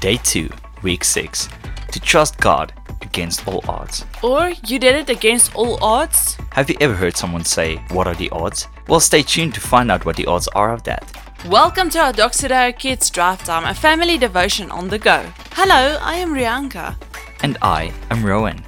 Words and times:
Day 0.00 0.16
2, 0.16 0.48
Week 0.82 1.04
6 1.04 1.50
To 1.92 2.00
trust 2.00 2.38
God 2.38 2.72
against 3.02 3.46
all 3.46 3.62
odds. 3.68 4.06
Or 4.22 4.50
you 4.64 4.78
did 4.78 4.94
it 4.96 5.10
against 5.10 5.54
all 5.54 5.76
odds? 5.84 6.38
Have 6.52 6.70
you 6.70 6.76
ever 6.80 6.94
heard 6.94 7.18
someone 7.18 7.44
say, 7.44 7.76
What 7.90 8.06
are 8.06 8.14
the 8.14 8.30
odds? 8.30 8.66
Well, 8.88 9.00
stay 9.00 9.22
tuned 9.22 9.52
to 9.56 9.60
find 9.60 9.90
out 9.90 10.06
what 10.06 10.16
the 10.16 10.24
odds 10.24 10.48
are 10.54 10.72
of 10.72 10.82
that. 10.84 11.04
Welcome 11.50 11.90
to 11.90 11.98
our 11.98 12.14
Doxa 12.14 12.48
Deo 12.48 12.72
Kids 12.72 13.10
Drive 13.10 13.44
Time, 13.44 13.66
a 13.66 13.74
family 13.74 14.16
devotion 14.16 14.70
on 14.70 14.88
the 14.88 14.98
go. 14.98 15.22
Hello, 15.52 15.98
I 16.00 16.14
am 16.14 16.32
Rianka. 16.32 16.96
And 17.42 17.58
I 17.60 17.92
am 18.10 18.24
Rowan. 18.24 18.64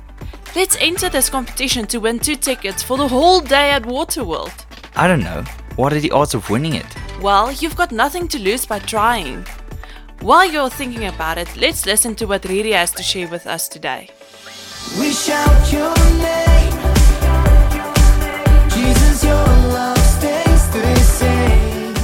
Let's 0.54 0.76
enter 0.80 1.08
this 1.08 1.30
competition 1.30 1.86
to 1.86 1.98
win 1.98 2.18
two 2.18 2.36
tickets 2.36 2.82
for 2.82 2.98
the 2.98 3.08
whole 3.08 3.40
day 3.40 3.70
at 3.70 3.84
Waterworld. 3.84 4.66
I 4.96 5.08
don't 5.08 5.24
know, 5.24 5.44
what 5.76 5.94
are 5.94 6.00
the 6.00 6.10
odds 6.10 6.34
of 6.34 6.50
winning 6.50 6.74
it? 6.74 6.94
Well, 7.22 7.50
you've 7.50 7.76
got 7.76 7.90
nothing 7.90 8.28
to 8.28 8.38
lose 8.38 8.66
by 8.66 8.80
trying. 8.80 9.46
While 10.22 10.52
you're 10.52 10.70
thinking 10.70 11.06
about 11.06 11.36
it, 11.36 11.56
let's 11.56 11.84
listen 11.84 12.14
to 12.14 12.26
what 12.26 12.42
Riri 12.42 12.74
has 12.74 12.92
to 12.92 13.02
share 13.02 13.26
with 13.26 13.44
us 13.44 13.66
today. 13.66 14.08
We 14.96 15.10
shout 15.10 15.72
your 15.72 15.92
name. 16.22 16.72
Jesus, 18.70 19.24
your 19.24 19.46
love 19.74 19.98
stays 19.98 20.70
the 20.70 20.94
same. 21.00 21.94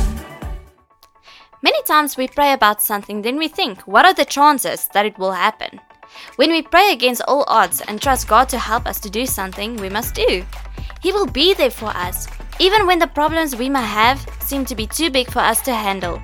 Many 1.63 1.81
times 1.85 2.17
we 2.17 2.27
pray 2.27 2.53
about 2.55 2.83
something, 2.83 3.23
then 3.23 3.37
we 3.37 3.47
think, 3.47 3.83
what 3.83 4.05
are 4.05 4.15
the 4.15 4.25
chances 4.25 4.89
that 4.95 5.07
it 5.07 5.17
will 5.17 5.31
happen? 5.31 5.81
When 6.35 6.51
we 6.51 6.63
pray 6.63 6.91
against 6.91 7.23
all 7.29 7.45
odds 7.47 7.83
and 7.83 8.03
trust 8.03 8.27
God 8.27 8.49
to 8.49 8.59
help 8.59 8.89
us 8.89 8.99
to 9.01 9.11
do 9.11 9.27
something, 9.27 9.77
we 9.77 9.89
must 9.89 10.17
do. 10.17 10.45
He 11.03 11.13
will 11.13 11.27
be 11.27 11.55
there 11.55 11.71
for 11.71 11.91
us, 11.91 12.27
even 12.59 12.85
when 12.85 12.99
the 12.99 13.07
problems 13.07 13.55
we 13.55 13.69
may 13.69 13.87
have 13.87 14.29
seem 14.41 14.65
to 14.65 14.75
be 14.75 14.89
too 14.89 15.09
big 15.09 15.31
for 15.31 15.39
us 15.39 15.61
to 15.63 15.73
handle. 15.73 16.21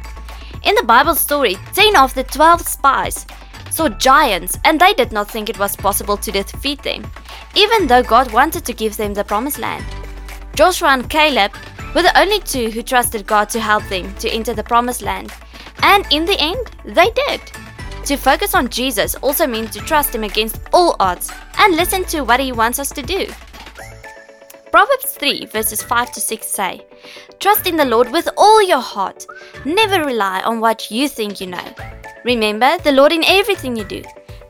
In 0.65 0.75
the 0.77 0.83
Bible 0.83 1.15
story, 1.15 1.57
10 1.75 1.95
of 1.95 2.15
the 2.15 2.25
12 2.25 2.63
spies 2.67 3.27
saw 3.71 3.89
giants 3.89 4.59
and 4.65 4.81
they 4.81 4.95
did 4.95 5.13
not 5.13 5.31
think 5.31 5.51
it 5.51 5.59
was 5.59 5.77
possible 5.77 6.17
to 6.17 6.33
defeat 6.33 6.83
them, 6.83 7.07
even 7.55 7.87
though 7.87 8.03
God 8.03 8.33
wanted 8.33 8.65
to 8.65 8.73
give 8.73 8.97
them 8.97 9.13
the 9.13 9.25
promised 9.25 9.59
land. 9.59 9.85
Joshua 10.55 10.89
and 10.89 11.11
Caleb 11.11 11.53
were 11.95 12.03
the 12.03 12.19
only 12.19 12.41
two 12.41 12.71
who 12.71 12.83
trusted 12.83 13.27
God 13.27 13.51
to 13.51 13.61
help 13.61 13.87
them 13.89 14.15
to 14.17 14.31
enter 14.31 14.55
the 14.55 14.65
promised 14.65 15.03
land, 15.03 15.33
and 15.83 16.07
in 16.11 16.25
the 16.25 16.41
end, 16.41 16.71
they 16.85 17.11
did. 17.11 17.41
To 18.07 18.17
focus 18.17 18.55
on 18.55 18.69
Jesus 18.69 19.15
also 19.17 19.47
means 19.47 19.71
to 19.73 19.81
trust 19.81 20.15
Him 20.15 20.25
against 20.25 20.61
all 20.73 20.97
odds 20.99 21.31
and 21.59 21.77
listen 21.77 22.05
to 22.07 22.23
what 22.23 22.41
He 22.41 22.53
wants 22.53 22.79
us 22.79 22.89
to 22.91 23.03
do. 23.03 23.27
Proverbs 24.75 25.13
3 25.13 25.47
verses 25.47 25.85
5 25.85 26.11
to 26.11 26.21
6 26.21 26.47
say, 26.49 26.85
Trust 27.39 27.69
in 27.69 27.77
the 27.77 27.85
Lord 27.85 28.11
with 28.11 28.29
all 28.37 28.61
your 28.61 28.81
heart. 28.81 29.25
Never 29.65 30.05
rely 30.05 30.43
on 30.43 30.59
what 30.59 30.91
you 30.91 31.09
think 31.09 31.41
you 31.41 31.47
know. 31.47 31.75
Remember 32.25 32.77
the 32.79 32.91
Lord 32.91 33.13
in 33.13 33.23
everything 33.23 33.77
you 33.77 33.85
do, 33.85 34.03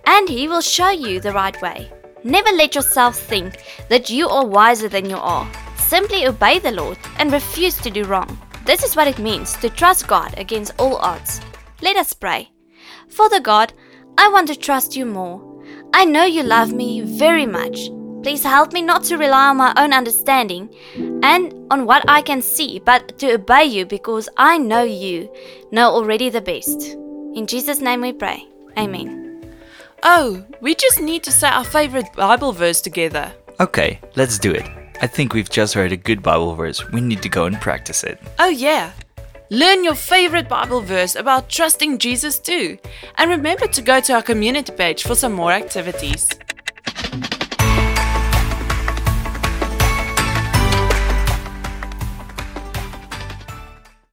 and 0.07 0.27
He 0.27 0.49
will 0.49 0.63
show 0.63 0.89
you 0.89 1.21
the 1.21 1.33
right 1.33 1.61
way. 1.61 1.93
Never 2.25 2.49
let 2.53 2.75
yourself 2.75 3.19
think 3.19 3.63
that 3.91 4.09
you 4.09 4.27
are 4.27 4.47
wiser 4.47 4.89
than 4.89 5.11
you 5.11 5.19
are. 5.19 5.47
Simply 5.77 6.27
obey 6.27 6.59
the 6.59 6.73
Lord 6.73 6.97
and 7.19 7.31
refuse 7.31 7.77
to 7.83 7.91
do 7.91 8.05
wrong. 8.05 8.39
This 8.65 8.83
is 8.83 8.97
what 8.97 9.09
it 9.09 9.19
means 9.19 9.53
to 9.59 9.69
trust 9.69 10.09
God 10.09 10.33
against 10.39 10.73
all 10.79 10.97
odds. 10.97 11.43
Let 11.83 11.99
us 11.99 12.15
pray. 12.15 12.51
Father 13.11 13.41
God, 13.41 13.75
I 14.17 14.31
want 14.31 14.49
to 14.49 14.57
trust 14.57 14.97
you 14.97 15.05
more. 15.05 15.63
I 15.93 16.07
know 16.07 16.25
you 16.25 16.43
love 16.45 16.73
me 16.73 17.03
very 17.03 17.45
much. 17.45 17.91
Please 18.25 18.43
help 18.43 18.73
me 18.73 18.81
not 18.81 19.05
to 19.05 19.19
rely 19.19 19.49
on 19.49 19.59
my 19.59 19.75
own 19.77 19.93
understanding 19.93 20.75
and 21.23 21.53
on 21.71 21.85
what 21.85 22.09
I 22.09 22.23
can 22.23 22.41
see, 22.41 22.79
but 22.79 23.19
to 23.19 23.35
obey 23.35 23.65
you 23.65 23.85
because 23.85 24.31
I 24.39 24.57
know 24.57 24.83
you 24.83 25.31
know 25.71 25.91
already 25.91 26.31
the 26.31 26.41
best. 26.41 26.97
In 27.35 27.47
Jesus' 27.47 27.83
name 27.83 28.01
we 28.01 28.15
pray. 28.15 28.49
Amen. 28.79 29.45
Oh, 30.05 30.43
we 30.63 30.75
just 30.75 31.03
need 31.03 31.23
to 31.25 31.31
say 31.31 31.49
our 31.49 31.65
favorite 31.65 32.11
Bible 32.17 32.53
verse 32.53 32.81
together. 32.81 33.31
Okay, 33.61 34.01
let's 34.17 34.39
do 34.39 34.53
it. 34.53 34.65
I 35.03 35.07
think 35.07 35.35
we've 35.35 35.51
just 35.51 35.75
heard 35.75 35.93
a 35.93 35.97
good 35.99 36.23
Bible 36.23 36.55
verse. 36.55 36.83
We 36.93 37.03
need 37.03 37.21
to 37.25 37.29
go 37.29 37.45
and 37.45 37.61
practice 37.61 38.05
it. 38.05 38.19
Oh, 38.39 38.49
yeah. 38.49 38.93
Learn 39.51 39.85
your 39.85 39.95
favorite 39.95 40.49
Bible 40.49 40.81
verse 40.81 41.15
about 41.15 41.51
trusting 41.51 41.99
Jesus 41.99 42.39
too. 42.39 42.79
And 43.19 43.31
remember 43.31 43.67
to 43.67 43.83
go 43.83 44.01
to 44.01 44.15
our 44.15 44.23
community 44.23 44.73
page 44.73 45.03
for 45.03 45.15
some 45.15 45.35
more 45.35 45.53
activities. 45.53 46.31